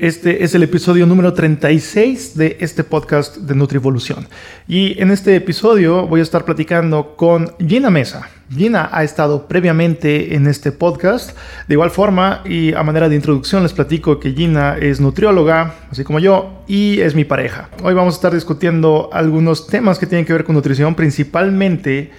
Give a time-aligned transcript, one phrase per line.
[0.00, 4.26] Este es el episodio número 36 de este podcast de Nutrivolución.
[4.66, 8.30] Y en este episodio voy a estar platicando con Gina Mesa.
[8.50, 11.36] Gina ha estado previamente en este podcast.
[11.68, 16.02] De igual forma y a manera de introducción les platico que Gina es nutrióloga, así
[16.02, 17.68] como yo, y es mi pareja.
[17.82, 22.10] Hoy vamos a estar discutiendo algunos temas que tienen que ver con nutrición, principalmente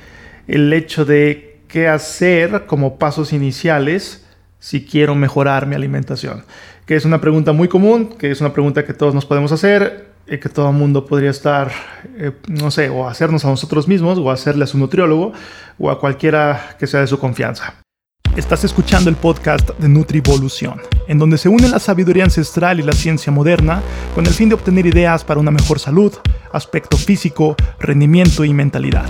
[0.48, 4.24] el hecho de qué hacer como pasos iniciales
[4.60, 6.44] si quiero mejorar mi alimentación
[6.92, 10.08] que es una pregunta muy común, que es una pregunta que todos nos podemos hacer,
[10.28, 11.72] y que todo el mundo podría estar,
[12.18, 15.32] eh, no sé, o hacernos a nosotros mismos, o hacerle a su nutriólogo,
[15.80, 17.76] o a cualquiera que sea de su confianza.
[18.36, 22.92] Estás escuchando el podcast de Nutrivolución, en donde se une la sabiduría ancestral y la
[22.92, 23.82] ciencia moderna
[24.14, 26.12] con el fin de obtener ideas para una mejor salud,
[26.52, 29.06] aspecto físico, rendimiento y mentalidad.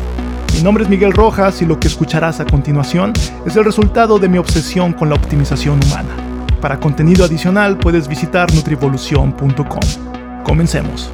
[0.53, 4.29] Mi nombre es Miguel Rojas y lo que escucharás a continuación es el resultado de
[4.29, 6.20] mi obsesión con la optimización humana.
[6.61, 10.43] Para contenido adicional puedes visitar nutrivolución.com.
[10.43, 11.09] Comencemos.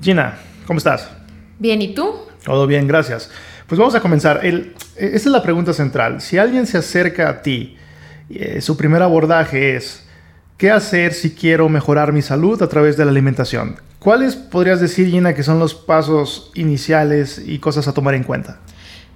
[0.00, 1.10] Gina, ¿cómo estás?
[1.58, 2.14] Bien, ¿y tú?
[2.44, 3.30] Todo bien, gracias.
[3.66, 4.46] Pues vamos a comenzar.
[4.46, 6.20] El, esta es la pregunta central.
[6.20, 7.76] Si alguien se acerca a ti,
[8.30, 10.06] eh, su primer abordaje es,
[10.56, 13.74] ¿qué hacer si quiero mejorar mi salud a través de la alimentación?
[13.98, 18.60] ¿Cuáles podrías decir, Gina, que son los pasos iniciales y cosas a tomar en cuenta?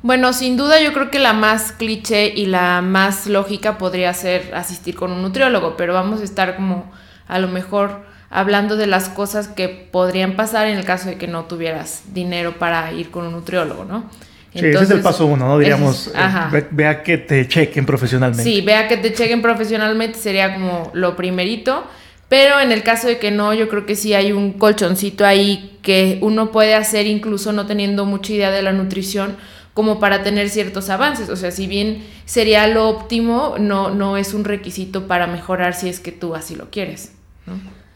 [0.02, 4.54] Bueno, sin duda yo creo que la más cliché y la más lógica podría ser
[4.54, 6.92] asistir con un nutriólogo, pero vamos a estar como
[7.26, 11.26] a lo mejor hablando de las cosas que podrían pasar en el caso de que
[11.26, 14.10] no tuvieras dinero para ir con un nutriólogo, ¿no?
[14.52, 15.58] sí, ese es el paso uno, ¿no?
[15.58, 18.42] Diríamos, eh, vea que te chequen profesionalmente.
[18.42, 21.84] Sí, vea que te chequen profesionalmente sería como lo primerito.
[22.28, 25.78] Pero en el caso de que no, yo creo que sí hay un colchoncito ahí
[25.82, 29.36] que uno puede hacer incluso no teniendo mucha idea de la nutrición
[29.76, 31.28] como para tener ciertos avances.
[31.28, 35.90] O sea, si bien sería lo óptimo, no, no es un requisito para mejorar si
[35.90, 37.12] es que tú así lo quieres.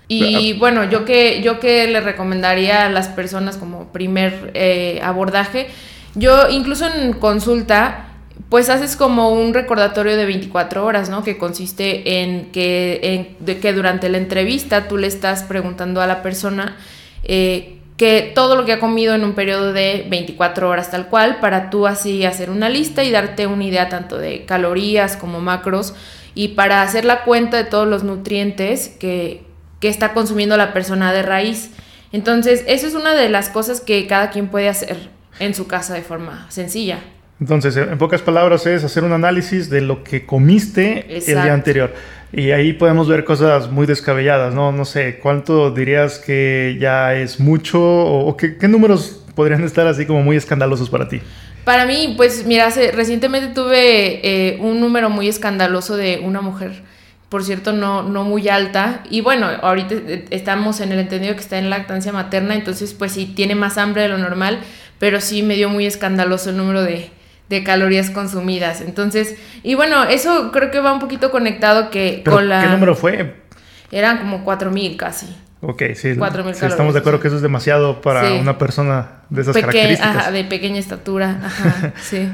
[0.07, 5.69] Y bueno, yo que, yo que le recomendaría a las personas como primer eh, abordaje,
[6.15, 8.09] yo incluso en consulta,
[8.51, 11.25] pues haces como un recordatorio de 24 horas, ¿no?
[11.25, 16.07] Que consiste en que, en, de que durante la entrevista tú le estás preguntando a
[16.07, 16.77] la persona
[17.23, 21.39] eh, que todo lo que ha comido en un periodo de 24 horas tal cual,
[21.39, 25.93] para tú así hacer una lista y darte una idea tanto de calorías como macros
[26.35, 29.43] y para hacer la cuenta de todos los nutrientes que,
[29.81, 31.73] que está consumiendo la persona de raíz.
[32.11, 35.93] Entonces, eso es una de las cosas que cada quien puede hacer en su casa
[35.93, 37.01] de forma sencilla.
[37.41, 41.95] Entonces, en pocas palabras, es hacer un análisis de lo que comiste el día anterior.
[42.33, 44.73] Y ahí podemos ver cosas muy descabelladas, ¿no?
[44.73, 50.23] No sé, ¿cuánto dirías que ya es mucho o, qué, números podrían estar así como
[50.23, 51.21] muy escandalosos para ti?
[51.65, 56.83] Para mí, pues mira, recientemente tuve eh, un número muy escandaloso de una mujer,
[57.31, 59.03] por cierto, no, no muy alta.
[59.11, 63.13] Y bueno, ahorita eh, estamos en el entendido que está en lactancia materna, entonces pues
[63.13, 64.61] sí, tiene más hambre de lo normal,
[64.99, 67.11] pero sí me dio muy escandaloso el número de,
[67.51, 68.81] de calorías consumidas.
[68.81, 72.63] Entonces, y bueno, eso creo que va un poquito conectado que con la...
[72.63, 73.43] ¿Qué número fue?
[73.91, 75.27] Eran como 4.000 casi.
[75.61, 76.11] Ok, sí.
[76.11, 80.17] 4.000 sí, Estamos de acuerdo que eso es demasiado para una persona de esas características.
[80.17, 81.41] Ajá, de pequeña estatura.
[81.45, 82.29] Ajá, sí.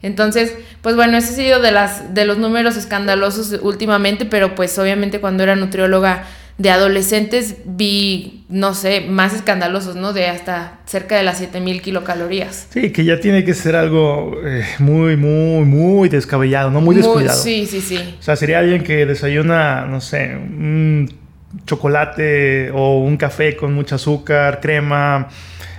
[0.00, 4.78] Entonces, pues bueno, ese ha sido de, las, de los números escandalosos últimamente, pero pues
[4.78, 6.22] obviamente cuando era nutrióloga
[6.58, 10.12] de adolescentes vi, no sé, más escandalosos, ¿no?
[10.12, 12.68] De hasta cerca de las 7000 kilocalorías.
[12.70, 16.80] Sí, que ya tiene que ser algo eh, muy, muy, muy descabellado, ¿no?
[16.80, 17.38] Muy descuidado.
[17.40, 18.16] sí, sí, sí.
[18.18, 21.12] O sea, sería alguien que desayuna, no sé, un
[21.66, 25.28] chocolate o un café con mucho azúcar, crema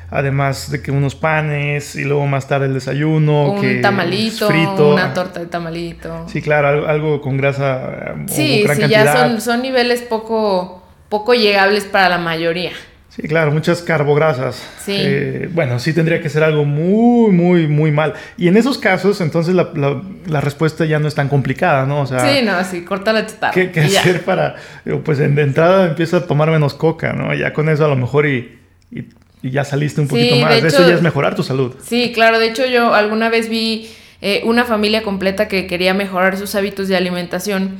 [0.09, 3.53] además de que unos panes y luego más tarde el desayuno.
[3.53, 4.93] Un tamalito, frito.
[4.93, 6.27] una torta de tamalito.
[6.27, 8.15] Sí, claro, algo, con grasa.
[8.27, 12.71] Sí, sí, ya son, son niveles poco, poco llegables para la mayoría.
[13.09, 14.63] Sí, claro, muchas carbograsas.
[14.79, 14.93] Sí.
[14.95, 18.13] Eh, bueno, sí tendría que ser algo muy, muy, muy mal.
[18.37, 22.01] Y en esos casos, entonces la, la, respuesta ya no es tan complicada, ¿no?
[22.01, 23.53] O sea, sí, no, sí, corta la chatarra.
[23.53, 24.55] ¿Qué, qué hacer para...?
[25.03, 27.33] Pues de entrada empieza a tomar menos coca, ¿no?
[27.33, 28.59] Ya con eso a lo mejor y,
[28.91, 29.05] y
[29.41, 30.61] y ya saliste un poquito más.
[30.61, 31.75] De Eso ya es mejorar tu salud.
[31.85, 32.39] Sí, claro.
[32.39, 33.89] De hecho, yo alguna vez vi
[34.21, 37.77] eh, una familia completa que quería mejorar sus hábitos de alimentación.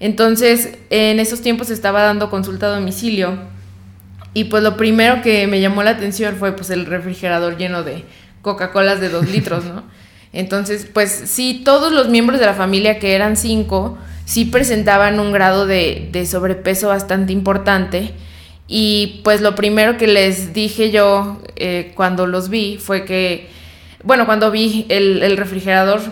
[0.00, 3.38] Entonces, en esos tiempos estaba dando consulta a domicilio.
[4.34, 8.04] Y pues lo primero que me llamó la atención fue pues el refrigerador lleno de
[8.42, 9.84] Coca-Colas de dos litros, ¿no?
[10.32, 13.96] Entonces, pues sí, todos los miembros de la familia, que eran cinco,
[14.26, 18.12] sí presentaban un grado de, de sobrepeso bastante importante.
[18.70, 23.48] Y pues lo primero que les dije yo eh, cuando los vi fue que,
[24.04, 26.02] bueno, cuando vi el, refrigerador,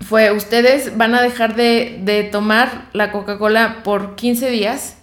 [0.00, 4.98] fue, ustedes van a dejar de, tomar la Coca-Cola por 15 días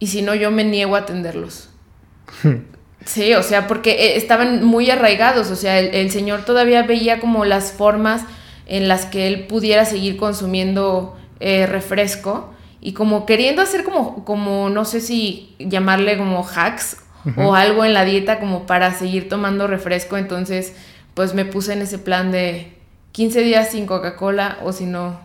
[0.00, 1.70] y si no, yo me niego a atenderlos.
[3.04, 7.44] sí, o sea, porque eh, estaban muy arraigados, o sea, el, señor todavía veía como
[7.44, 8.22] las formas
[8.66, 14.70] en las que él pudiera seguir consumiendo eh, refresco y como queriendo hacer como, como,
[14.70, 16.98] no sé si llamarle como hacks
[17.36, 20.74] o algo en la dieta como para seguir tomando refresco, entonces
[21.12, 22.72] pues me puse en ese plan de
[23.12, 25.20] 15 días sin Coca-Cola o si no,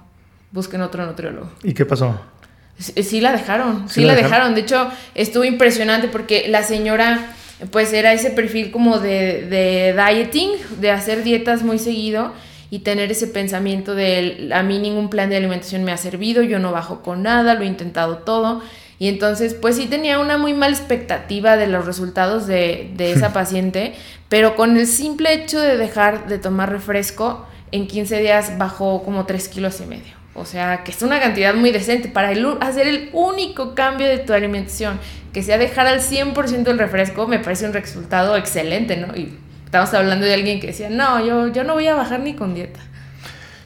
[0.52, 1.50] busquen otro nutriólogo.
[1.64, 2.20] ¿Y qué pasó?
[2.78, 4.54] Sí la dejaron, sí, la, dejaron?
[4.54, 7.34] De hecho, estuvo impresionante porque la señora,
[7.72, 10.50] pues era ese perfil como de, de dieting,
[10.82, 12.34] de hacer dietas muy seguido
[12.76, 16.60] y tener ese pensamiento de a mí ningún plan de alimentación me ha servido, yo
[16.60, 18.62] no bajo con nada, lo he intentado todo.
[19.00, 23.32] Y entonces, pues sí tenía una muy mala expectativa de los resultados de, de esa
[23.34, 23.94] paciente,
[24.28, 29.26] pero con el simple hecho de dejar de tomar refresco, en 15 días bajó como
[29.26, 30.14] 3 kilos y medio.
[30.34, 34.34] O sea, que es una cantidad muy decente para hacer el único cambio de tu
[34.34, 35.00] alimentación,
[35.32, 39.16] que sea dejar al 100% el refresco, me parece un resultado excelente, ¿no?
[39.16, 39.38] Y
[39.84, 42.54] estamos hablando de alguien que decía, no, yo, yo no voy a bajar ni con
[42.54, 42.80] dieta.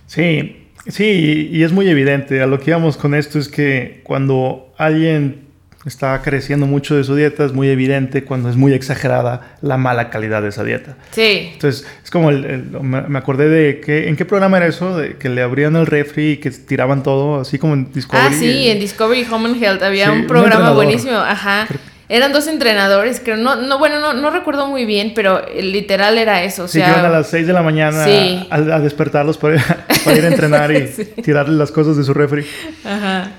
[0.07, 2.41] Sí, sí, y es muy evidente.
[2.41, 5.49] A lo que íbamos con esto es que cuando alguien
[5.85, 10.09] está creciendo mucho de su dieta, es muy evidente cuando es muy exagerada la mala
[10.09, 10.97] calidad de esa dieta.
[11.11, 11.51] Sí.
[11.53, 14.97] Entonces, es como, el, me acordé de que, ¿en qué programa era eso?
[14.97, 18.27] De que le abrían el refri y que tiraban todo, así como en Discovery.
[18.27, 21.67] Ah, sí, en Discovery Home and Health había un programa buenísimo, ajá.
[22.11, 26.43] Eran dos entrenadores, creo, no, no bueno, no, no recuerdo muy bien, pero literal era
[26.43, 26.63] eso.
[26.63, 28.03] O sí, que iban a las 6 de la mañana
[28.49, 30.87] a, despertarlos para, ir a entrenar y
[31.21, 32.43] tirarle las cosas de su refri.
[32.83, 33.29] Ajá.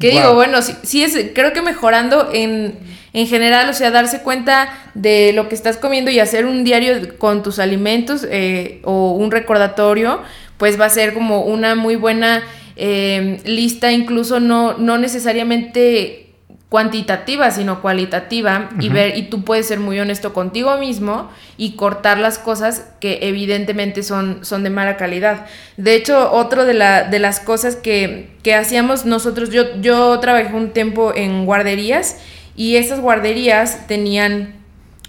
[0.00, 2.78] Que digo, bueno, sí, es, creo que mejorando en,
[3.12, 7.18] en, general, o sea, darse cuenta de lo que estás comiendo y hacer un diario
[7.18, 10.22] con tus alimentos eh, o un recordatorio,
[10.56, 12.44] pues va a ser como una muy buena
[12.76, 16.27] eh, lista, incluso no, no necesariamente
[16.68, 22.18] cuantitativa, sino cualitativa y ver y tú puedes ser muy honesto contigo mismo y cortar
[22.18, 25.46] las cosas que evidentemente son, son de mala calidad.
[25.78, 30.54] De hecho, otro de, la, de las cosas que, que hacíamos nosotros, yo, yo trabajé
[30.54, 32.18] un tiempo en guarderías
[32.54, 34.54] y esas guarderías tenían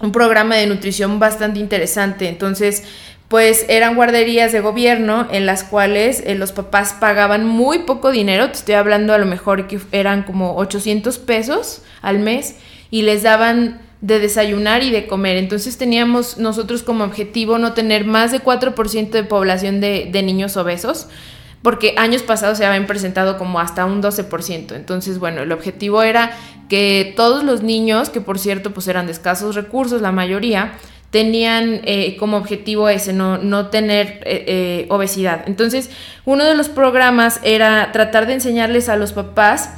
[0.00, 2.28] un programa de nutrición bastante interesante.
[2.28, 2.84] Entonces,
[3.30, 8.48] pues eran guarderías de gobierno en las cuales eh, los papás pagaban muy poco dinero,
[8.48, 12.56] te estoy hablando a lo mejor que eran como 800 pesos al mes
[12.90, 15.36] y les daban de desayunar y de comer.
[15.36, 20.56] Entonces teníamos nosotros como objetivo no tener más de 4% de población de, de niños
[20.56, 21.06] obesos,
[21.62, 24.74] porque años pasados se habían presentado como hasta un 12%.
[24.74, 26.36] Entonces, bueno, el objetivo era
[26.68, 30.72] que todos los niños, que por cierto pues eran de escasos recursos la mayoría,
[31.10, 35.42] tenían eh, como objetivo ese, no, no tener eh, eh, obesidad.
[35.46, 35.90] Entonces,
[36.24, 39.70] uno de los programas era tratar de enseñarles a los papás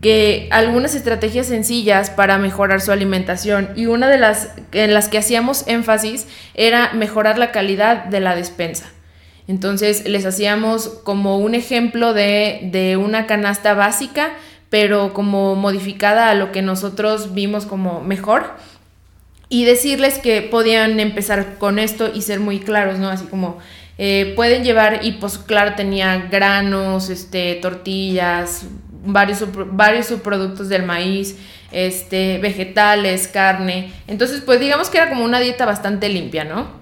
[0.00, 5.18] que algunas estrategias sencillas para mejorar su alimentación y una de las en las que
[5.18, 8.86] hacíamos énfasis era mejorar la calidad de la despensa.
[9.48, 14.30] Entonces les hacíamos como un ejemplo de, de una canasta básica,
[14.70, 18.52] pero como modificada a lo que nosotros vimos como mejor
[19.48, 23.08] y decirles que podían empezar con esto y ser muy claros, ¿no?
[23.08, 23.58] Así como
[23.96, 28.66] eh, pueden llevar, y pues claro, tenía granos, este, tortillas,
[29.04, 31.36] varios, varios subproductos del maíz,
[31.72, 33.90] este, vegetales, carne.
[34.06, 36.78] Entonces, pues digamos que era como una dieta bastante limpia, ¿no?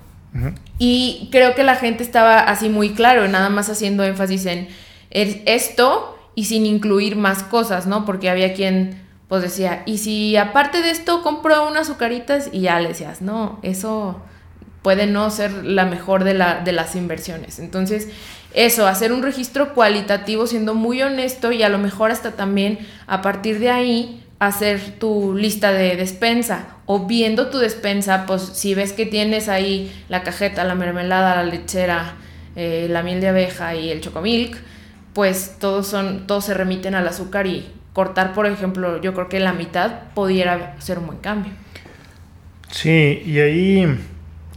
[0.79, 4.69] Y creo que la gente estaba así muy claro, nada más haciendo énfasis en
[5.11, 8.05] esto y sin incluir más cosas, ¿no?
[8.05, 12.79] Porque había quien pues decía, y si aparte de esto compro unas azucaritas y ya
[12.81, 14.23] le decías, no, eso
[14.83, 17.59] puede no ser la mejor de, la, de las inversiones.
[17.59, 18.09] Entonces,
[18.55, 23.21] eso, hacer un registro cualitativo siendo muy honesto y a lo mejor hasta también a
[23.21, 28.93] partir de ahí hacer tu lista de despensa o viendo tu despensa, pues si ves
[28.93, 32.15] que tienes ahí la cajeta, la mermelada, la lechera,
[32.55, 34.57] eh, la miel de abeja y el chocomilk,
[35.15, 37.67] pues todos son, todos se remiten al azúcar y
[37.97, 41.51] cortar, por ejemplo, yo creo que la mitad pudiera ser un buen cambio.
[42.69, 43.87] Sí, y ahí,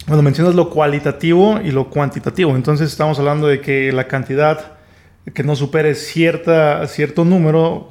[0.07, 2.53] bueno, mencionas lo cualitativo y lo cuantitativo.
[2.57, 4.73] Entonces estamos hablando de que la cantidad
[5.33, 7.87] que no supere cierta, cierto número,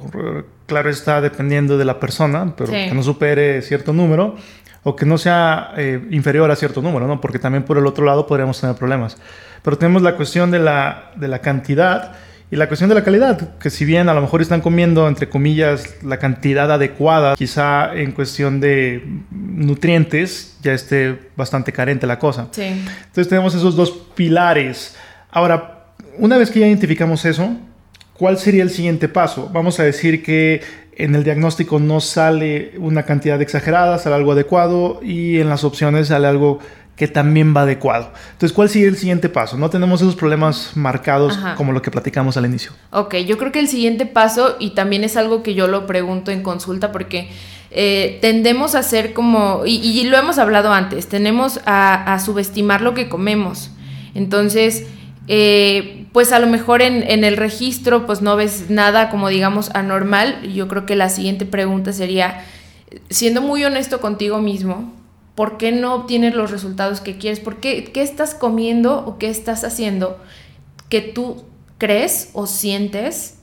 [0.67, 4.35] claro está dependiendo de la persona, pero que no supere cierto número
[4.83, 7.19] o que no sea eh, inferior a cierto número, ¿no?
[7.19, 9.17] Porque también por el otro lado podríamos tener problemas.
[9.63, 12.11] Pero tenemos la cuestión de la, de la cantidad
[12.51, 15.29] y la cuestión de la calidad, que si bien a lo mejor están comiendo, entre
[15.29, 22.47] comillas, la cantidad adecuada, quizá en cuestión de nutrientes ya esté bastante carente la cosa.
[22.51, 22.63] Sí.
[22.63, 24.95] Entonces tenemos esos dos pilares.
[25.29, 25.85] Ahora,
[26.17, 27.55] una vez que ya identificamos eso,
[28.13, 29.49] ¿cuál sería el siguiente paso?
[29.53, 30.61] Vamos a decir que
[30.95, 36.07] en el diagnóstico no sale una cantidad exagerada, sale algo adecuado y en las opciones
[36.07, 36.59] sale algo
[36.99, 38.11] que también va adecuado.
[38.33, 39.57] Entonces, ¿cuál sigue el siguiente paso?
[39.57, 42.73] No tenemos esos problemas marcados como lo que platicamos al inicio.
[42.91, 46.29] Ok, yo creo que el siguiente paso, y también es algo que yo lo pregunto
[46.29, 47.29] en consulta, porque
[47.71, 53.07] eh, tendemos a ser como, y, lo hemos hablado antes, tenemos a, subestimar lo que
[53.07, 53.71] comemos.
[54.13, 54.85] Entonces,
[55.29, 59.71] eh, pues a lo mejor en, en, el registro pues no ves nada como digamos
[59.73, 60.41] anormal.
[60.53, 62.43] Yo creo que la siguiente pregunta sería,
[63.09, 64.98] siendo muy honesto contigo mismo,
[65.39, 67.39] ¿Por qué no obtienes los resultados que quieres?
[67.39, 70.19] ¿Por qué, qué estás comiendo o qué estás haciendo
[70.89, 71.45] que tú
[71.77, 73.39] crees o sientes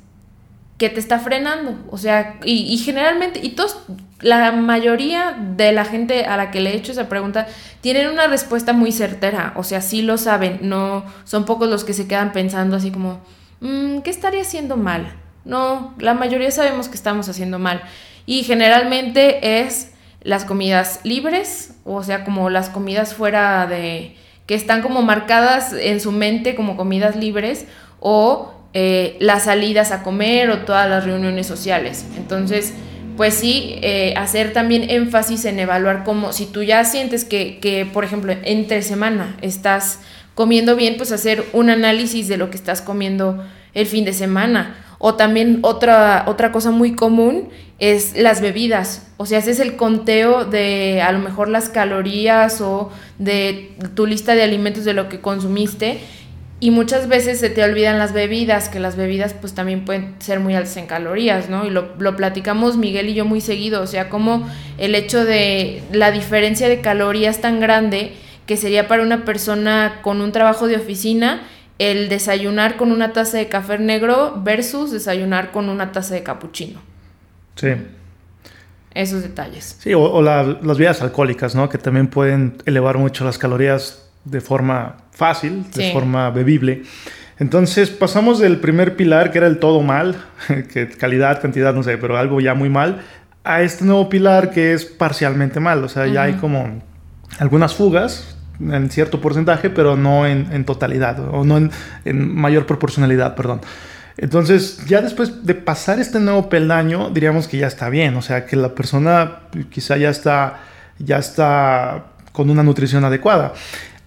[0.76, 1.75] que te está frenando?
[1.91, 3.79] O sea, y, generalmente, y todos,
[4.21, 7.47] la mayoría de la gente a la que le he hecho esa pregunta
[7.81, 11.95] tienen una respuesta muy certera, o sea, sí lo saben, no son pocos los que
[11.95, 13.21] se quedan pensando así como,
[13.61, 15.17] mm, ¿qué estaría haciendo mal?
[15.47, 17.81] No, la mayoría sabemos que estamos haciendo mal.
[18.26, 24.16] Y generalmente es las comidas libres, o sea, como las comidas fuera de,
[24.47, 27.66] que están como marcadas en su mente como comidas libres,
[28.00, 32.05] o eh, las salidas a comer o todas las reuniones sociales.
[32.16, 32.75] Entonces,
[33.16, 37.87] pues sí, eh, hacer también énfasis en evaluar cómo, si tú ya sientes que, que,
[37.87, 40.00] por ejemplo, entre semana estás
[40.35, 44.86] comiendo bien, pues hacer un análisis de lo que estás comiendo el fin de semana
[44.99, 47.49] o también otra, otra cosa muy común
[47.79, 49.07] es las bebidas.
[49.19, 54.07] O sea, ese es el conteo de a lo mejor las calorías o de tu
[54.07, 56.00] lista de alimentos de lo que consumiste.
[56.59, 60.41] Y muchas veces se te olvidan las bebidas, que las bebidas pues también pueden ser
[60.41, 61.67] muy altas en calorías, ¿no?
[61.67, 64.49] Y lo, lo platicamos Miguel y yo muy seguido, o sea, como
[64.79, 68.12] el hecho de la diferencia de calorías tan grande
[68.47, 71.43] que sería para una persona con un trabajo de oficina
[71.78, 76.80] el desayunar con una taza de café negro versus desayunar con una taza de capuchino.
[77.54, 77.68] Sí.
[78.95, 79.76] Esos detalles.
[79.78, 81.68] Sí, o, las bebidas alcohólicas, ¿no?
[81.68, 86.83] Que también pueden elevar mucho las calorías de forma fácil, de forma bebible.
[87.38, 90.16] Entonces pasamos del primer pilar, que era el todo mal,
[90.73, 93.02] que calidad, cantidad, no sé, pero algo ya muy mal,
[93.45, 95.85] a este nuevo pilar que es parcialmente mal.
[95.85, 96.83] O sea, ya hay como
[97.38, 103.61] algunas fugas, en cierto porcentaje, pero no en, totalidad, o no en, mayor proporcionalidad, perdón.
[104.19, 108.47] Entonces, ya después de pasar este nuevo peldaño, diríamos que ya está bien, o sea,
[108.47, 110.61] que la persona quizá ya está,
[110.99, 113.53] ya está con una nutrición adecuada.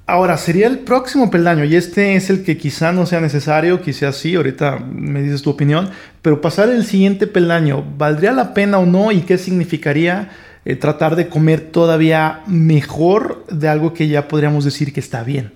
[0.07, 4.11] Ahora, sería el próximo peldaño, y este es el que quizá no sea necesario, quizá
[4.11, 5.91] sí, ahorita me dices tu opinión,
[6.23, 9.11] pero pasar el siguiente peldaño, ¿valdría la pena o no?
[9.11, 10.29] ¿Y qué significaría?
[10.65, 15.53] Eh, tratar de comer todavía mejor de algo que ya podríamos decir que está bien?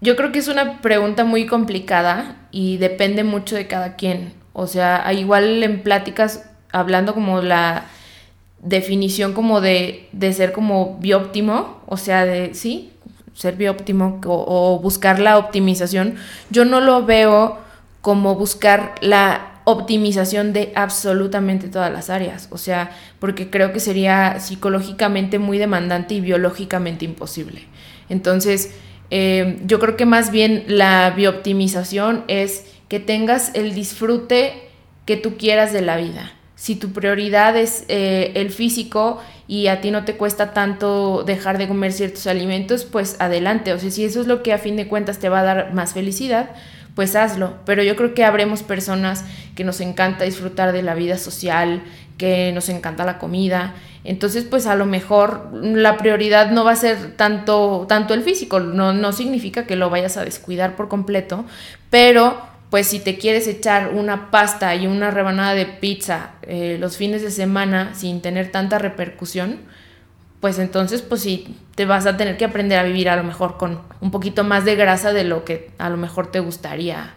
[0.00, 4.32] Yo creo que es una pregunta muy complicada y depende mucho de cada quien.
[4.52, 7.84] O sea, igual en pláticas, hablando como la
[8.62, 12.92] definición como de, de ser como bióptimo, o sea, de, sí,
[13.34, 16.16] ser bióptimo o, o buscar la optimización,
[16.50, 17.58] yo no lo veo
[18.00, 24.40] como buscar la optimización de absolutamente todas las áreas, o sea, porque creo que sería
[24.40, 27.62] psicológicamente muy demandante y biológicamente imposible.
[28.08, 28.74] Entonces,
[29.10, 34.54] eh, yo creo que más bien la bioptimización es que tengas el disfrute
[35.06, 36.32] que tú quieras de la vida.
[36.54, 41.56] Si tu prioridad es eh, el físico y a ti no te cuesta tanto dejar
[41.56, 43.72] de comer ciertos alimentos, pues adelante.
[43.72, 45.72] O sea, si eso es lo que a fin de cuentas te va a dar
[45.72, 46.50] más felicidad,
[47.00, 47.54] pues hazlo.
[47.64, 51.80] Pero yo creo que habremos personas que nos encanta disfrutar de la vida social,
[52.18, 53.72] que nos encanta la comida.
[54.04, 58.60] Entonces, pues a lo mejor la prioridad no va a ser tanto, tanto el físico,
[58.60, 61.46] no, no significa que lo vayas a descuidar por completo,
[61.88, 62.36] pero
[62.68, 67.22] pues si te quieres echar una pasta y una rebanada de pizza eh, los fines
[67.22, 69.60] de semana sin tener tanta repercusión,
[70.40, 73.56] pues entonces pues sí, te vas a tener que aprender a vivir a lo mejor
[73.56, 77.14] con un poquito más de grasa de lo que a lo mejor te gustaría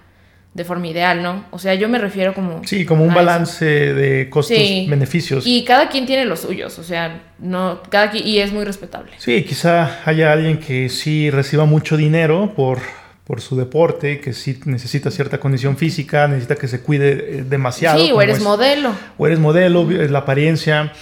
[0.54, 1.46] de forma ideal, ¿no?
[1.50, 2.62] O sea, yo me refiero como...
[2.66, 5.48] Sí, como un balance de costos-beneficios.
[5.48, 9.14] Y cada quien tiene los suyos, o sea, no, cada quien, y es muy respetable.
[9.18, 12.80] Sí, quizá haya alguien que sí reciba mucho dinero por,
[13.24, 18.00] por su deporte, que sí necesita cierta condición física, necesita que se cuide eh, demasiado.
[18.00, 18.92] Sí, o eres modelo.
[19.18, 20.94] O eres modelo, la apariencia.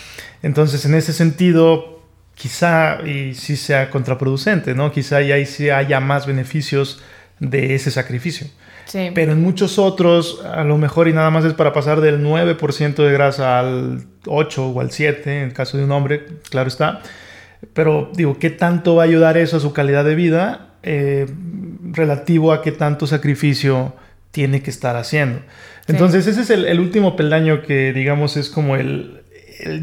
[0.44, 2.01] Entonces, en ese sentido,
[2.42, 4.92] quizá y sí sea contraproducente, ¿no?
[4.92, 7.02] Quizá ya ahí sí haya más beneficios
[7.40, 8.48] de ese sacrificio.
[8.86, 9.12] Sí.
[9.14, 12.96] Pero en muchos otros, a lo mejor y nada más es para pasar del 9%
[12.96, 17.02] de grasa al 8 o al 7, en el caso de un hombre, claro está.
[17.74, 21.28] Pero digo, ¿qué tanto va a ayudar eso a su calidad de vida eh,
[21.92, 23.94] relativo a qué tanto sacrificio
[24.32, 25.42] tiene que estar haciendo.
[25.88, 29.21] Entonces ese es el, último peldaño que digamos es como el,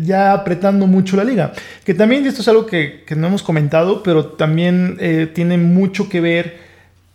[0.03, 1.53] ya apretando mucho la liga.
[1.85, 6.21] Que también esto es algo que, no hemos comentado, pero también eh, tiene mucho que
[6.21, 6.69] ver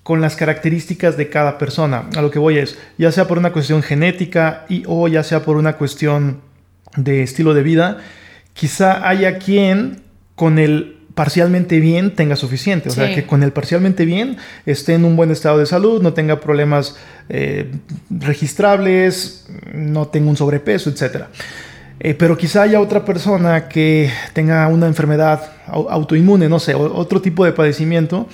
[0.03, 2.09] con las características de cada persona.
[2.15, 5.43] A lo que voy es, ya sea por una cuestión genética y o ya sea
[5.43, 6.41] por una cuestión
[6.97, 7.97] de estilo de vida,
[8.53, 10.01] quizá haya quien
[10.35, 12.89] con el parcialmente bien tenga suficiente.
[12.89, 16.13] O sea, que con el parcialmente bien esté en un buen estado de salud, no
[16.13, 16.95] tenga problemas
[17.29, 17.71] eh,
[18.09, 21.25] registrables, no tenga un sobrepeso, etc.
[21.99, 27.45] Eh, pero quizá haya otra persona que tenga una enfermedad autoinmune, no sé, otro tipo
[27.45, 28.27] de padecimiento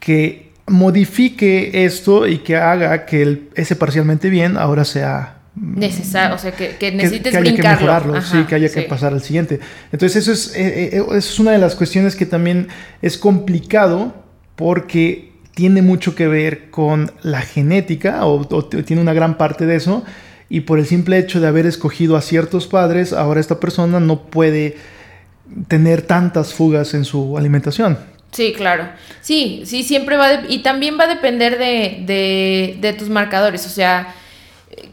[0.00, 6.52] que modifique esto y que haga que ese parcialmente bien ahora sea necesario, o sea,
[6.52, 9.58] que, que necesites que, haya que mejorarlo, sí, que haya que pasar al siguiente.
[9.90, 12.68] Entonces, eso eh, eh, eso es una de las cuestiones que también
[13.00, 14.14] es complicado
[14.54, 20.04] porque tiene mucho que ver con la genética o, tiene una gran parte de eso
[20.48, 24.22] y por el simple hecho de haber escogido a ciertos padres, ahora esta persona no
[24.22, 24.76] puede
[25.68, 27.98] tener tantas fugas en su alimentación.
[28.32, 28.88] Sí, claro.
[29.20, 33.70] Sí, sí, siempre va y también va a depender de, de, de tus marcadores, o
[33.70, 34.14] sea,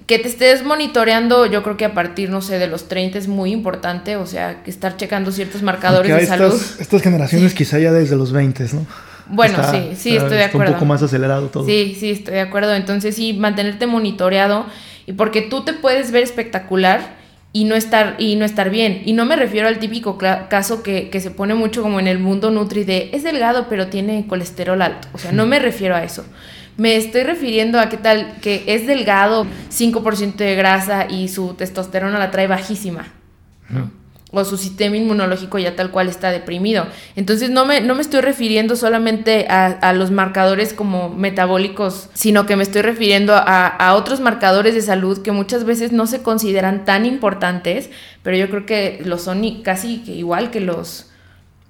[0.08, 3.28] que te estés monitoreando, yo creo que a partir, no sé, de los 30 es
[3.28, 6.54] muy importante, o sea, que estar checando ciertos marcadores de salud.
[6.80, 8.86] Estas generaciones quizá ya desde los 20, ¿no?
[9.28, 10.72] Bueno, sí, sí, estoy de acuerdo.
[10.72, 11.66] un poco más acelerado todo.
[11.66, 12.74] Sí, sí, estoy de acuerdo.
[12.74, 14.66] Entonces, sí, mantenerte monitoreado
[15.06, 19.04] y porque tú te puedes ver espectacular y no estar y no estar bien.
[19.06, 22.20] Y no me refiero al típico caso que, que se pone mucho como en el
[22.20, 25.08] mundo nutri de es delgado pero tiene colesterol alto.
[25.14, 26.26] O sea, no me refiero a eso.
[26.76, 32.18] Me estoy refiriendo a qué tal que es delgado, 5% de grasa y su testosterona
[32.18, 33.14] la trae bajísima.
[34.34, 36.88] O su sistema inmunológico ya tal cual está deprimido.
[37.16, 42.56] Entonces no me, no me estoy refiriendo solamente a, los marcadores como metabólicos, sino que
[42.56, 46.84] me estoy refiriendo a, a otros marcadores de salud que muchas veces no se consideran
[46.84, 47.92] tan importantes,
[48.24, 51.13] pero yo creo que lo son casi igual que los,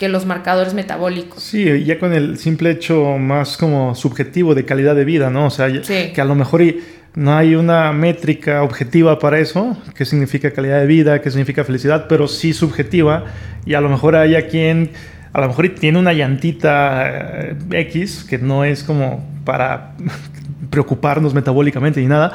[0.03, 1.42] que los marcadores metabólicos.
[1.42, 5.46] Sí, ya con el simple hecho más como subjetivo de calidad de vida, ¿no?
[5.46, 6.61] O sea, que a lo mejor
[7.16, 12.07] no hay una métrica objetiva para eso, qué significa calidad de vida, qué significa felicidad,
[12.09, 13.24] pero sí subjetiva,
[13.66, 14.92] y a lo mejor hay quien,
[15.31, 19.96] a lo mejor tiene una llantita eh, X, que no es como para
[20.70, 22.33] preocuparnos metabólicamente ni nada,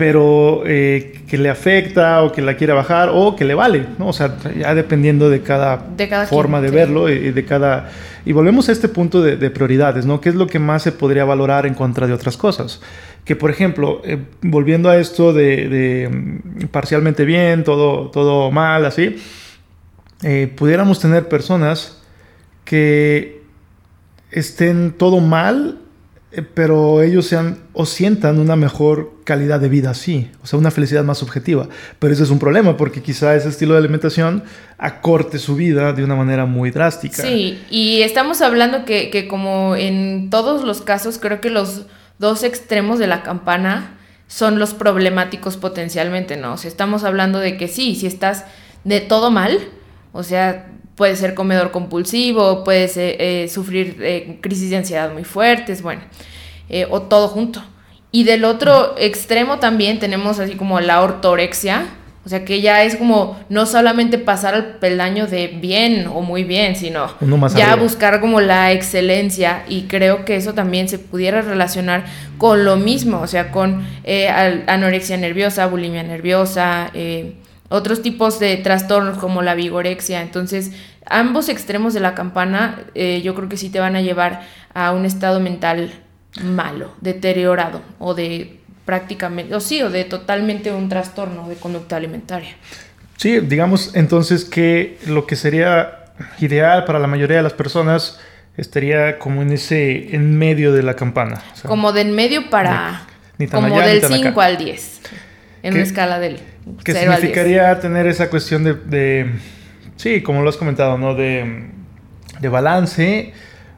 [0.00, 4.06] pero eh, que le afecta o que la quiera bajar o que le vale, ¿no?
[4.08, 5.84] O sea, ya dependiendo de cada,
[6.26, 7.90] forma de verlo y de cada...
[8.24, 10.18] Y volvemos a este punto de, prioridades, ¿no?
[10.22, 12.80] ¿Qué es lo que más se podría valorar en contra de otras cosas?
[13.26, 19.16] Que, por ejemplo, eh, volviendo a esto de, mm, parcialmente bien, todo, todo mal, así,
[20.22, 22.00] eh, pudiéramos tener personas
[22.64, 23.42] que
[24.30, 25.76] estén todo mal
[26.54, 31.02] pero ellos sean o sientan una mejor calidad de vida así, o sea, una felicidad
[31.02, 31.68] más subjetiva.
[31.98, 34.44] Pero ese es un problema porque quizá ese estilo de alimentación
[34.78, 37.22] acorte su vida de una manera muy drástica.
[37.22, 41.86] Sí, y estamos hablando que, que como en todos los casos, creo que los
[42.18, 43.96] dos extremos de la campana
[44.28, 46.52] son los problemáticos potencialmente, ¿no?
[46.52, 48.44] O sea, estamos hablando de que sí, si estás
[48.84, 49.58] de todo mal,
[50.12, 55.80] o sea, puede ser comedor compulsivo, puede eh, sufrir eh, crisis de ansiedad muy fuertes,
[55.80, 56.02] bueno,
[56.68, 57.62] eh, o todo junto.
[58.12, 61.86] Y del otro extremo también tenemos así como la ortorexia,
[62.26, 66.44] o sea que ya es como no solamente pasar al peldaño de bien o muy
[66.44, 67.06] bien, sino
[67.56, 72.04] ya buscar como la excelencia y creo que eso también se pudiera relacionar
[72.36, 73.86] con lo mismo, o sea, con
[74.66, 76.90] anorexia nerviosa, bulimia nerviosa,
[77.70, 80.20] otros tipos de trastornos como la vigorexia.
[80.20, 80.72] Entonces,
[81.06, 84.42] ambos extremos de la campana eh, yo creo que sí te van a llevar
[84.74, 85.92] a un estado mental
[86.42, 92.56] malo, deteriorado o de prácticamente, o sí, o de totalmente un trastorno de conducta alimentaria.
[93.16, 96.06] Sí, digamos entonces que lo que sería
[96.40, 98.18] ideal para la mayoría de las personas
[98.56, 101.40] estaría como en ese en medio de la campana.
[101.66, 103.06] como de en medio para
[103.50, 105.00] como del 5 al 10
[105.62, 106.38] en una escala del
[106.84, 109.30] que significaría tener esa cuestión de,
[109.96, 111.14] sí, como lo has comentado, ¿no?
[111.14, 111.70] De,
[112.40, 113.32] de balance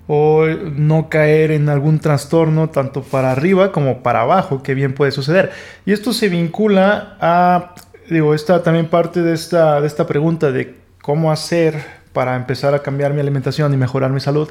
[0.07, 5.12] o no caer en algún trastorno tanto para arriba como para abajo, que bien puede
[5.12, 5.53] suceder.
[5.87, 7.75] Y esto se vincula a,
[8.11, 12.81] digo, esta también parte de esta, de esta pregunta de cómo hacer para empezar a
[12.81, 14.51] cambiar mi alimentación y mejorar mi salud.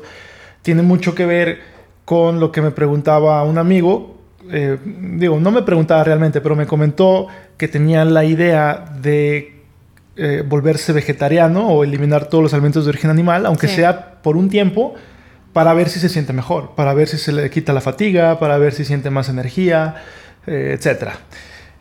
[0.62, 1.60] Tiene mucho que ver
[2.06, 6.66] con lo que me preguntaba un amigo eh, digo, no me preguntaba realmente, pero me
[6.66, 7.28] comentó
[7.58, 9.62] que tenía la idea de
[10.16, 14.50] eh, volverse vegetariano o eliminar todos los alimentos de origen animal, aunque sea por un
[14.50, 14.96] tiempo,
[15.54, 18.58] para ver si se siente mejor, para ver si se le quita la fatiga, para
[18.58, 19.96] ver si siente más energía,
[20.48, 21.10] eh, etc.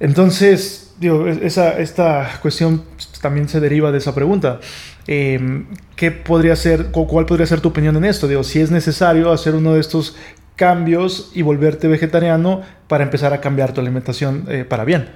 [0.01, 2.85] Entonces, digo, esa, esta cuestión
[3.21, 4.61] también se deriva de esa pregunta.
[5.07, 8.29] Em, ¿Qué podría ser, cuál podría ser tu opinión en esto?
[8.29, 10.17] Digo, si es necesario hacer uno de estos
[10.61, 15.09] cambios y volverte vegetariano para empezar a cambiar tu alimentación eh, para bien.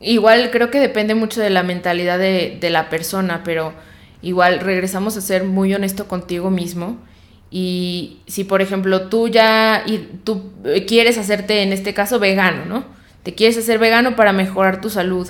[0.00, 3.72] Igual creo que depende mucho de la mentalidad de, de la persona, pero
[4.22, 6.98] igual regresamos a ser muy honesto contigo mismo.
[7.48, 10.50] Y si, por ejemplo, tú ya y tú
[10.88, 12.84] quieres hacerte, en este caso, vegano, ¿no?
[13.22, 15.28] Te quieres hacer vegano para mejorar tu salud,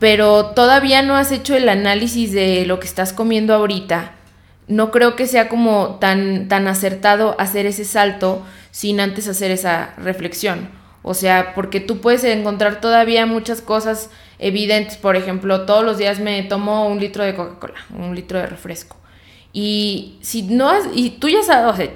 [0.00, 4.15] pero todavía no has hecho el análisis de lo que estás comiendo ahorita.
[4.68, 9.94] No creo que sea como tan, tan acertado hacer ese salto sin antes hacer esa
[9.96, 10.68] reflexión.
[11.02, 14.96] O sea, porque tú puedes encontrar todavía muchas cosas evidentes.
[14.96, 18.96] Por ejemplo, todos los días me tomo un litro de Coca-Cola, un litro de refresco.
[19.52, 21.90] Y si no has, y tú ya sabes, o sea,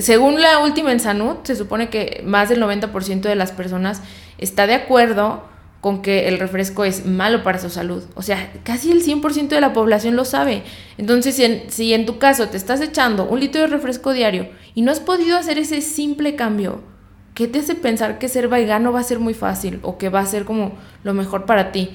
[0.00, 4.00] según la última en Sanud, se supone que más del 90% de las personas
[4.38, 5.44] está de acuerdo
[5.82, 8.04] con que el refresco es malo para su salud.
[8.14, 10.62] O sea, casi el 100% de la población lo sabe.
[10.96, 14.48] Entonces, si en, si en tu caso te estás echando un litro de refresco diario
[14.76, 16.84] y no has podido hacer ese simple cambio,
[17.34, 20.20] ¿qué te hace pensar que ser vegano va a ser muy fácil o que va
[20.20, 21.90] a ser como lo mejor para ti?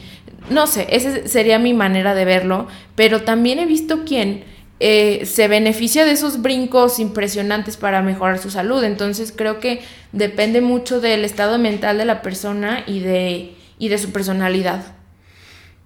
[0.49, 4.43] No sé, esa sería mi manera de verlo, pero también he visto quién
[4.81, 8.83] eh, se beneficia de esos brincos impresionantes para mejorar su salud.
[8.83, 9.79] Entonces creo que
[10.11, 14.95] depende mucho del estado mental de la persona y de, y de su personalidad.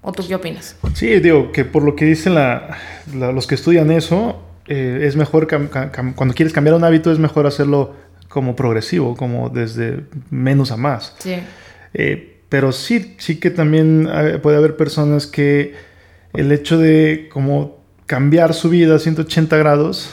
[0.02, 0.76] ¿O tú qué opinas?
[0.94, 2.36] Sí, digo que por lo que dicen
[3.14, 5.48] los que estudian eso, eh, es mejor,
[6.16, 7.96] cuando quieres cambiar un hábito, es mejor hacerlo
[8.28, 11.16] como progresivo, como desde menos a más.
[11.20, 11.36] Sí.
[11.94, 14.10] Eh, pero sí, sí que también
[14.42, 15.76] puede haber personas que
[16.34, 20.10] el hecho de como cambiar su vida a 180 grados,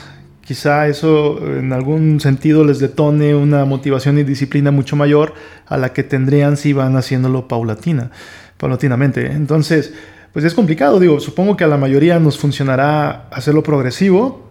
[0.48, 5.34] quizá eso en algún sentido les detone una motivación y disciplina mucho mayor
[5.66, 8.10] a la que tendrían si van haciéndolo paulatina,
[8.56, 9.26] paulatinamente.
[9.26, 9.92] Entonces,
[10.32, 14.48] pues es complicado, digo, supongo que a la mayoría nos funcionará hacerlo progresivo,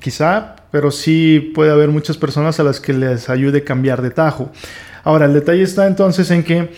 [0.00, 4.50] quizá, pero sí puede haber muchas personas a las que les ayude cambiar de tajo.
[5.04, 6.72] Ahora, el detalle está entonces en que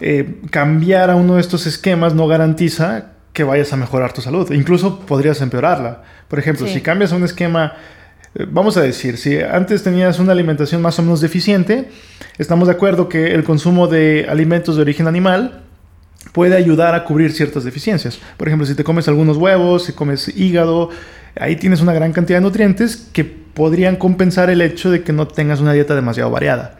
[0.00, 4.50] eh, cambiar a uno de estos esquemas no garantiza que vayas a mejorar tu salud.
[4.52, 6.02] Incluso podrías empeorarla.
[6.28, 7.74] Por ejemplo, si cambias un esquema,
[8.34, 11.90] eh, vamos a decir, si antes tenías una alimentación más o menos deficiente,
[12.38, 15.62] estamos de acuerdo que el consumo de alimentos de origen animal
[16.32, 18.20] puede ayudar a cubrir ciertas deficiencias.
[18.36, 20.90] Por ejemplo, si te comes algunos huevos, si comes hígado,
[21.38, 25.26] ahí tienes una gran cantidad de nutrientes que podrían compensar el hecho de que no
[25.26, 26.78] tengas una dieta demasiado variada.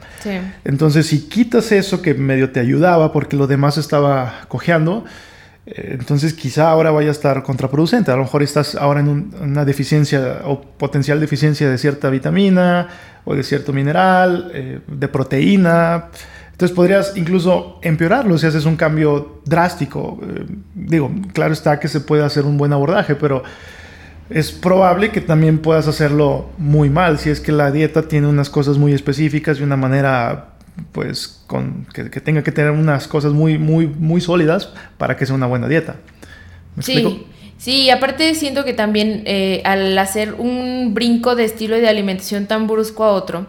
[0.65, 5.05] Entonces, si quitas eso que medio te ayudaba porque lo demás estaba cojeando,
[5.67, 8.11] entonces quizá ahora vaya a estar contraproducente.
[8.11, 12.89] A lo mejor estás ahora en una deficiencia o potencial deficiencia de cierta vitamina
[13.25, 16.07] o de cierto mineral, eh, de proteína.
[16.53, 20.21] Entonces podrías incluso empeorarlo si haces un cambio drástico.
[20.23, 23.43] Eh, digo, claro está que se puede hacer un buen abordaje, pero
[24.29, 28.51] es probable que también puedas hacerlo muy mal si es que la dieta tiene unas
[28.51, 30.54] cosas muy específicas y una manera
[30.93, 35.35] pues con, que, tenga que tener unas cosas muy, muy, muy sólidas para que sea
[35.35, 35.97] una buena dieta.
[36.81, 37.27] sí,
[37.59, 42.67] sí, aparte siento que también eh, al hacer un brinco de estilo de alimentación tan
[42.67, 43.47] brusco a otro,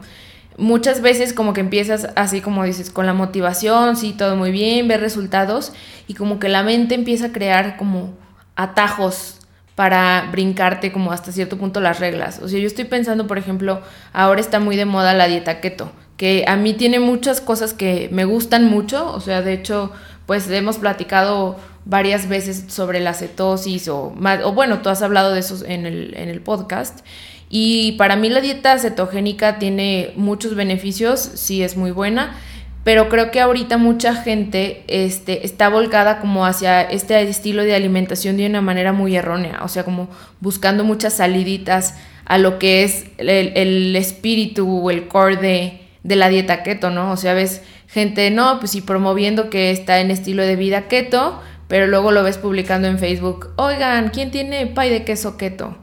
[0.58, 4.88] muchas veces como que empiezas así como dices, con la motivación, sí, todo muy bien,
[4.88, 5.74] ver resultados
[6.08, 8.14] y como que la mente empieza a crear como
[8.56, 9.40] atajos
[9.74, 12.40] para brincarte como hasta cierto punto las reglas.
[12.42, 13.82] O sea, yo estoy pensando, por ejemplo,
[14.14, 18.10] ahora está muy de moda la dieta keto que a mí tiene muchas cosas que
[18.12, 19.92] me gustan mucho, o sea, de hecho,
[20.26, 25.40] pues hemos platicado varias veces sobre la cetosis o, o bueno, tú has hablado de
[25.40, 27.06] eso en el, en el podcast.
[27.50, 32.36] Y para mí la dieta cetogénica tiene muchos beneficios, sí es muy buena,
[32.84, 38.38] pero creo que ahorita mucha gente este, está volcada como hacia este estilo de alimentación
[38.38, 43.06] de una manera muy errónea, o sea, como buscando muchas saliditas a lo que es
[43.18, 47.12] el, el espíritu o el core de, de la dieta keto, ¿no?
[47.12, 51.42] O sea, ves gente, no, pues sí, promoviendo que está en estilo de vida keto,
[51.68, 55.76] pero luego lo ves publicando en Facebook, oigan, ¿quién tiene pay de queso keto?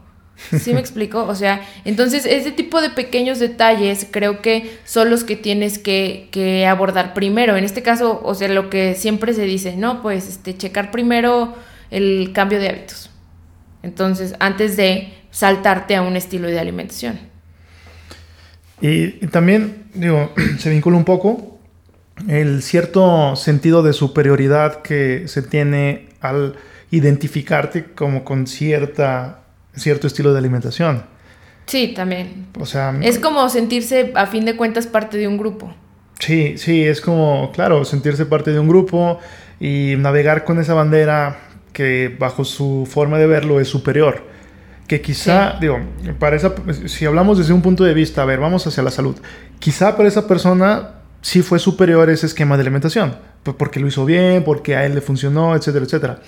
[0.57, 1.25] ¿Sí me explico?
[1.25, 6.29] O sea, entonces ese tipo de pequeños detalles creo que son los que tienes que,
[6.31, 7.57] que, abordar primero.
[7.57, 11.53] En este caso, o sea, lo que siempre se dice, no, pues este, checar primero
[11.91, 13.09] el cambio de hábitos.
[13.83, 17.19] Entonces, antes de saltarte a un estilo de alimentación.
[18.79, 21.57] Y, también, digo, se vincula un poco
[22.27, 26.55] el cierto sentido de superioridad que se tiene al
[26.91, 29.41] identificarte como con cierta,
[29.75, 31.05] cierto estilo de alimentación.
[31.65, 32.47] Sí, también.
[32.59, 35.73] O sea, Es como sentirse, a fin de cuentas, parte de un grupo.
[36.19, 39.19] Sí, sí, es como, claro, sentirse parte de un grupo
[39.59, 41.37] y navegar con esa bandera
[41.71, 44.23] que bajo su forma de verlo es superior.
[44.87, 45.79] Que quizá, digo,
[46.19, 46.53] para esa,
[46.87, 49.15] si hablamos desde un punto de vista, a ver, vamos hacia la salud,
[49.59, 53.15] quizá para esa persona sí fue superior ese esquema de alimentación,
[53.57, 56.19] porque lo hizo bien, porque a él le funcionó, etcétera, etcétera.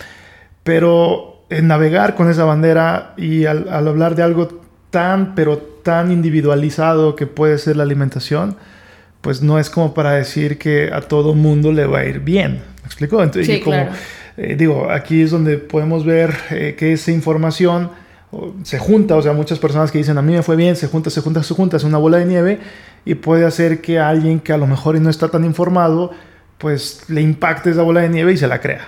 [0.63, 6.12] Pero en navegar con esa bandera y al, al hablar de algo tan, pero tan
[6.12, 8.56] individualizado que puede ser la alimentación,
[9.22, 12.62] pues no es como para decir que a todo mundo le va a ir bien.
[12.82, 13.22] ¿Me explico?
[13.22, 13.91] Entonces, Sí, y como, claro.
[14.38, 17.89] eh, digo, aquí es donde podemos ver eh, que esa información
[18.63, 21.10] se junta, o sea, muchas personas que dicen a mí me fue bien, se junta,
[21.10, 22.60] se junta, se junta, es una bola de nieve
[23.06, 26.12] y puede hacer que alguien que a lo mejor no está tan informado,
[26.58, 28.88] pues le impacte esa bola de nieve y se la crea.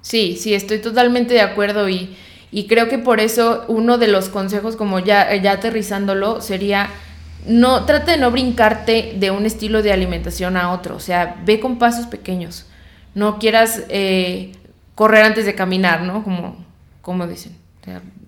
[0.00, 2.16] Sí, sí, estoy totalmente de acuerdo y,
[2.50, 6.90] y creo que por eso uno de los consejos, como ya, ya aterrizándolo, sería
[7.46, 11.60] no trata de no brincarte de un estilo de alimentación a otro, o sea, ve
[11.60, 12.66] con pasos pequeños.
[13.14, 14.52] No quieras eh,
[14.94, 16.22] correr antes de caminar, ¿no?
[16.22, 16.64] Como,
[17.00, 17.56] como dicen,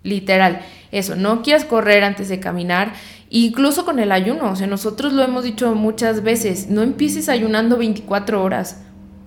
[0.09, 2.92] literal, eso, no quieras correr antes de caminar,
[3.31, 7.77] incluso con el ayuno, o sea, nosotros lo hemos dicho muchas veces, no empieces ayunando
[7.77, 8.79] 24 horas,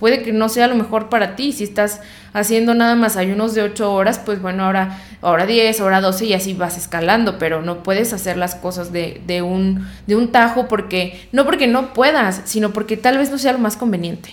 [0.01, 1.51] puede que no sea lo mejor para ti.
[1.51, 2.01] Si estás
[2.33, 6.33] haciendo nada más ayunos de 8 horas, pues bueno, ahora, ahora 10, ahora 12 y
[6.33, 10.67] así vas escalando, pero no puedes hacer las cosas de, de, un, de un tajo
[10.67, 14.31] porque, no porque no puedas, sino porque tal vez no sea lo más conveniente.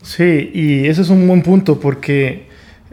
[0.00, 2.46] Sí, y ese es un buen punto porque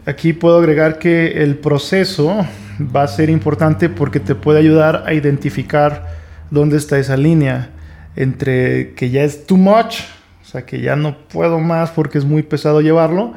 [0.04, 2.46] aquí puedo agregar que el proceso
[2.80, 6.06] va a ser importante porque te puede ayudar a identificar
[6.50, 7.70] dónde está esa línea
[8.16, 10.00] entre que ya es too much,
[10.42, 13.34] o sea, que ya no puedo más porque es muy pesado llevarlo,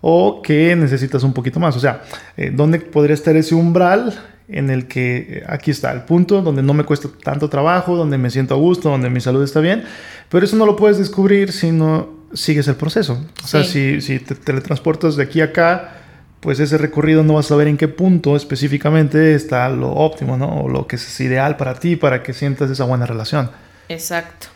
[0.00, 1.76] o que necesitas un poquito más.
[1.76, 2.02] O sea,
[2.36, 6.62] eh, ¿dónde podría estar ese umbral en el que eh, aquí está el punto donde
[6.62, 9.84] no me cuesta tanto trabajo, donde me siento a gusto, donde mi salud está bien?
[10.28, 13.24] Pero eso no lo puedes descubrir si no sigues el proceso.
[13.44, 14.00] O sea, Sí.
[14.00, 16.01] si, si te teletransportas de aquí a acá,
[16.42, 20.62] pues ese recorrido no vas a saber en qué punto específicamente está lo óptimo, ¿no?
[20.62, 23.52] O lo que es ideal para ti, para que sientas esa buena relación.
[23.88, 24.48] Exacto.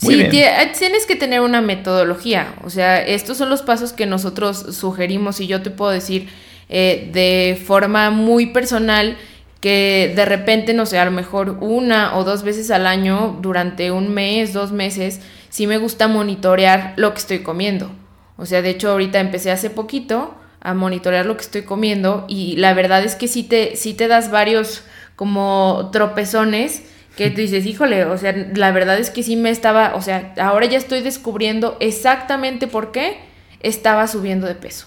[0.00, 2.54] Muy sí, tienes que tener una metodología.
[2.64, 6.30] O sea, estos son los pasos que nosotros sugerimos y yo te puedo decir
[6.70, 9.18] eh, de forma muy personal
[9.60, 13.90] que de repente, no sé, a lo mejor una o dos veces al año, durante
[13.90, 17.90] un mes, dos meses, sí me gusta monitorear lo que estoy comiendo.
[18.38, 22.56] O sea, de hecho, ahorita empecé hace poquito a monitorear lo que estoy comiendo y
[22.56, 24.82] la verdad es que sí te, te das varios
[25.16, 26.82] como tropezones
[27.16, 30.32] que tú dices, híjole, o sea, la verdad es que sí me estaba, o sea,
[30.40, 33.18] ahora ya estoy descubriendo exactamente por qué
[33.60, 34.86] estaba subiendo de peso,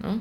[0.00, 0.20] ¿no?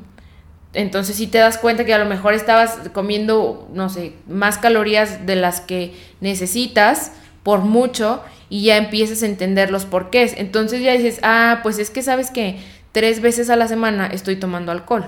[0.73, 5.25] Entonces sí te das cuenta que a lo mejor estabas comiendo, no sé, más calorías
[5.25, 7.11] de las que necesitas
[7.43, 10.33] por mucho y ya empiezas a entender los porqués.
[10.35, 12.57] Entonces ya dices, ah, pues es que sabes que
[12.93, 15.05] tres veces a la semana estoy tomando alcohol.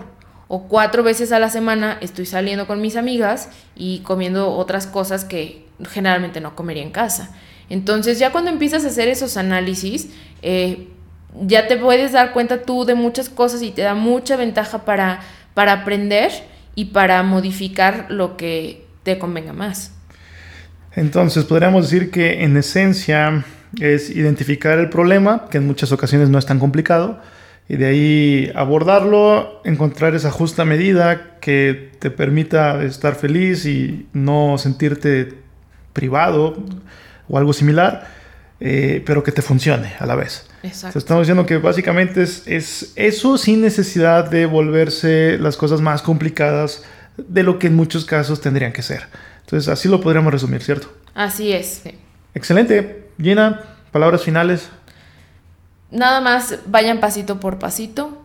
[0.47, 5.23] O cuatro veces a la semana estoy saliendo con mis amigas y comiendo otras cosas
[5.23, 7.33] que generalmente no comería en casa.
[7.69, 10.09] Entonces ya cuando empiezas a hacer esos análisis,
[10.41, 10.89] eh,
[11.41, 15.21] ya te puedes dar cuenta tú de muchas cosas y te da mucha ventaja para,
[15.53, 16.31] para aprender
[16.75, 19.91] y para modificar lo que te convenga más.
[20.95, 23.43] Entonces, podríamos decir que en esencia
[23.79, 27.19] es identificar el problema, que en muchas ocasiones no es tan complicado,
[27.67, 34.57] y de ahí abordarlo, encontrar esa justa medida que te permita estar feliz y no
[34.57, 35.33] sentirte
[35.93, 36.55] privado
[37.27, 38.07] o algo similar,
[38.59, 40.47] eh, pero que te funcione a la vez.
[40.61, 40.97] Exacto.
[40.97, 46.83] estamos diciendo que básicamente es, es eso sin necesidad de volverse las cosas más complicadas
[47.17, 49.03] de lo que en muchos casos tendrían que ser.
[49.41, 50.91] Entonces, así lo podríamos resumir, ¿cierto?
[51.13, 51.83] Así es.
[52.33, 53.09] Excelente.
[53.21, 54.69] Gina, palabras finales.
[55.91, 58.21] Nada más vayan pasito por pasito,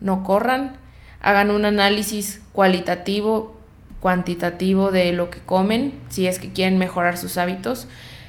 [0.00, 0.76] no corran,
[1.20, 3.56] hagan un análisis cualitativo,
[4.00, 7.86] cuantitativo de lo que comen, si es que quieren mejorar sus hábitos.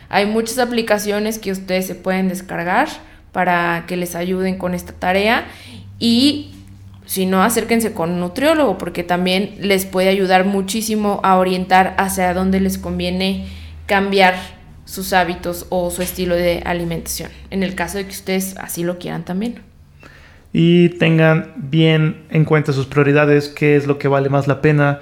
[0.08, 2.88] Hay muchas aplicaciones que ustedes se pueden descargar
[3.32, 5.45] para que les ayuden con esta tarea
[6.00, 6.52] y
[7.06, 12.34] si no, acérquense con un nutriólogo porque también les puede ayudar muchísimo a orientar hacia
[12.34, 13.48] dónde les conviene
[13.86, 14.36] cambiar
[14.86, 18.98] sus hábitos o su estilo de alimentación, en el caso de que ustedes así lo
[18.98, 19.62] quieran también.
[20.54, 25.02] Y tengan bien en cuenta sus prioridades, qué es lo que vale más la pena,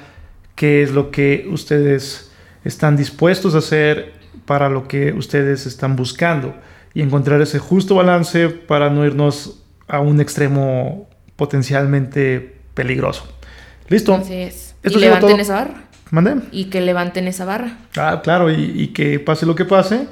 [0.55, 2.31] qué es lo que ustedes
[2.63, 4.13] están dispuestos a hacer
[4.45, 6.55] para lo que ustedes están buscando
[6.93, 13.27] y encontrar ese justo balance para no irnos a un extremo potencialmente peligroso.
[13.89, 14.15] ¿Listo?
[14.15, 14.75] Así es.
[14.81, 15.82] Esto y levanten esa barra.
[16.51, 17.77] Y que levanten esa barra.
[17.97, 20.07] Ah, claro, y, y que pase lo que pase,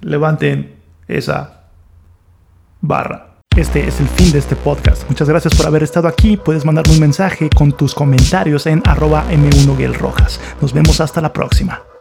[0.00, 0.74] levanten
[1.08, 1.64] esa
[2.80, 3.34] barra.
[3.56, 5.08] Este es el fin de este podcast.
[5.08, 6.36] Muchas gracias por haber estado aquí.
[6.36, 10.40] Puedes mandarme un mensaje con tus comentarios en arroba m1guelrojas.
[10.60, 11.93] Nos vemos hasta la próxima.